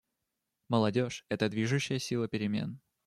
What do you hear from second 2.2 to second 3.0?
перемен.